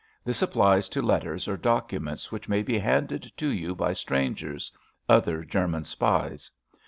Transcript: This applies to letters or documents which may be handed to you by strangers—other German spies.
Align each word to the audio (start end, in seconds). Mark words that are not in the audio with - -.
This 0.25 0.41
applies 0.41 0.89
to 0.89 1.01
letters 1.03 1.47
or 1.47 1.55
documents 1.57 2.31
which 2.31 2.49
may 2.49 2.63
be 2.63 2.79
handed 2.79 3.31
to 3.37 3.49
you 3.49 3.75
by 3.75 3.93
strangers—other 3.93 5.43
German 5.45 5.83
spies. 5.83 6.49